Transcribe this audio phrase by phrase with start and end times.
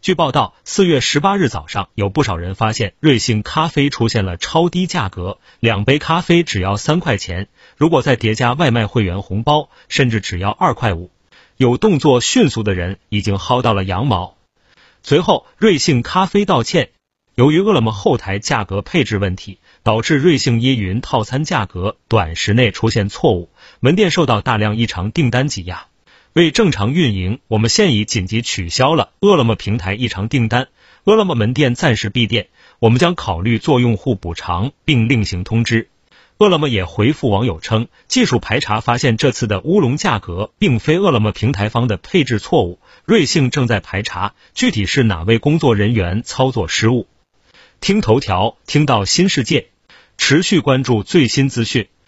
[0.00, 11.10] 据报道，四月十八日早上，有不少人发现瑞幸咖啡出现了超低价格，两杯咖啡只要三块钱，如果再叠加外卖会员红包，甚至只要二块五。
[11.56, 14.36] 有动作迅速的人已经薅到了羊毛。
[15.02, 16.90] 随后，瑞幸咖啡道歉，
[17.34, 25.88] 由于饿了么后台价格配置问题，导致瑞幸椰云套餐价格短时内出现错误，门店受到大量异常订单挤压。
[26.38, 30.68] 为正常运营，我们现已紧急取消了饿了么平台异常订单，
[31.02, 32.46] 饿了么门店暂时闭店，
[32.78, 35.88] 我们将考虑做用户补偿，并另行通知。
[36.38, 47.08] 饿了么也回复网友称，技术排查发现这次的乌龙价格并非饿了么平台方的配置错误，瑞幸正在排查具体是哪位工作人员操作失误。
[47.80, 49.70] 听头条，听到新世界，
[50.16, 51.88] 持续关注最新资讯。